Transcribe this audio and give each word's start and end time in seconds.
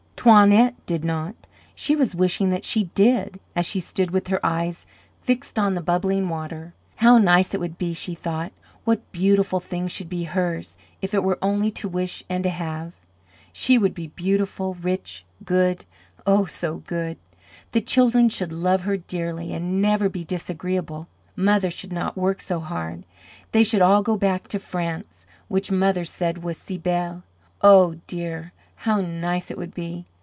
Toinette 0.23 0.75
did 0.85 1.03
not; 1.03 1.33
she 1.73 1.95
was 1.95 2.13
wishing 2.13 2.49
that 2.51 2.63
she 2.63 2.91
did, 2.93 3.39
as 3.55 3.65
she 3.65 3.79
stood 3.79 4.11
with 4.11 4.27
her 4.27 4.39
eyes 4.45 4.85
fixed 5.23 5.57
on 5.57 5.73
the 5.73 5.81
bubbling 5.81 6.29
water. 6.29 6.75
How 6.97 7.17
nice 7.17 7.55
it 7.55 7.59
would 7.59 7.79
be! 7.79 7.95
she 7.95 8.13
thought. 8.13 8.51
What 8.83 9.11
beautiful 9.11 9.59
things 9.59 9.91
should 9.91 10.09
be 10.09 10.25
hers, 10.25 10.77
if 11.01 11.15
it 11.15 11.23
were 11.23 11.39
only 11.41 11.71
to 11.71 11.89
wish 11.89 12.23
and 12.29 12.43
to 12.43 12.51
have. 12.51 12.93
She 13.51 13.79
would 13.79 13.95
be 13.95 14.09
beautiful, 14.09 14.75
rich, 14.75 15.25
good 15.43 15.85
oh, 16.27 16.45
so 16.45 16.77
good. 16.77 17.17
The 17.71 17.81
children 17.81 18.29
should 18.29 18.51
love 18.51 18.83
her 18.83 18.97
dearly, 18.97 19.53
and 19.53 19.81
never 19.81 20.07
be 20.07 20.23
disagreeable. 20.23 21.07
Mother 21.35 21.71
should 21.71 21.91
not 21.91 22.15
work 22.15 22.41
so 22.41 22.59
hard 22.59 23.07
they 23.53 23.63
should 23.63 23.81
all 23.81 24.03
go 24.03 24.15
back 24.15 24.47
to 24.49 24.59
France 24.59 25.25
which 25.47 25.71
mother 25.71 26.05
said 26.05 26.43
was 26.43 26.59
si 26.59 26.77
belle. 26.77 27.23
Oh, 27.63 27.95
dear, 28.05 28.53
how 28.75 29.01
nice 29.01 29.49
it 29.49 29.57
would 29.57 29.73
be. 29.73 30.05